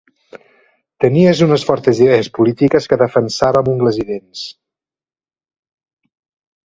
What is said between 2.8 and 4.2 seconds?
que defensava amb ungles i